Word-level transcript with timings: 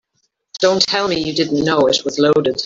Don't 0.57 0.81
tell 0.81 1.07
me 1.07 1.23
you 1.23 1.31
didn't 1.31 1.63
know 1.63 1.81
it 1.87 2.03
was 2.03 2.17
loaded. 2.17 2.59